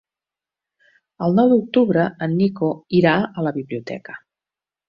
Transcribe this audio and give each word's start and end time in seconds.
El 1.25 1.37
nou 1.41 1.51
d'octubre 1.51 2.07
en 2.27 2.35
Nico 2.39 2.73
irà 3.03 3.15
a 3.43 3.47
la 3.49 3.55
biblioteca. 3.59 4.21